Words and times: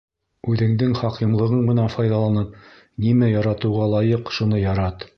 Үҙеңдең 0.53 0.95
хакимлығың 0.99 1.61
менән 1.69 1.93
файҙаланып, 1.97 2.59
нимә 3.07 3.33
яратыуға 3.37 3.95
лайыҡ, 3.97 4.37
шуны 4.41 4.69
ярат. 4.69 5.09